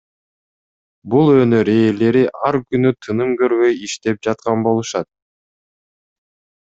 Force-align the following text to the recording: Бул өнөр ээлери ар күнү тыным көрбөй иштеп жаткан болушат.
Бул 1.13 1.27
өнөр 1.33 1.69
ээлери 1.73 2.23
ар 2.49 2.57
күнү 2.71 2.91
тыным 3.07 3.35
көрбөй 3.41 3.77
иштеп 3.89 4.25
жаткан 4.29 4.65
болушат. 4.69 5.11